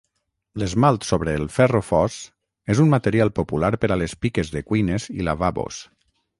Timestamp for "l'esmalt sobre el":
0.61-1.45